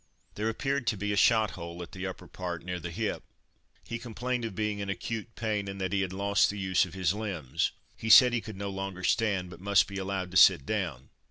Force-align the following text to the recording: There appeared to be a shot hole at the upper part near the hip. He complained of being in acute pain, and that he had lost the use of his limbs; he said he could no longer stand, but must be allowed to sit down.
There 0.33 0.49
appeared 0.49 0.87
to 0.87 0.97
be 0.97 1.13
a 1.13 1.15
shot 1.15 1.51
hole 1.51 1.83
at 1.83 1.91
the 1.91 2.07
upper 2.07 2.27
part 2.27 2.65
near 2.65 2.79
the 2.79 2.89
hip. 2.89 3.21
He 3.83 3.99
complained 3.99 4.43
of 4.45 4.55
being 4.55 4.79
in 4.79 4.89
acute 4.89 5.35
pain, 5.35 5.67
and 5.67 5.79
that 5.79 5.93
he 5.93 6.01
had 6.01 6.11
lost 6.11 6.49
the 6.49 6.57
use 6.57 6.85
of 6.85 6.95
his 6.95 7.13
limbs; 7.13 7.71
he 7.95 8.09
said 8.09 8.33
he 8.33 8.41
could 8.41 8.57
no 8.57 8.71
longer 8.71 9.03
stand, 9.03 9.51
but 9.51 9.61
must 9.61 9.85
be 9.87 9.99
allowed 9.99 10.31
to 10.31 10.37
sit 10.37 10.65
down. 10.65 11.11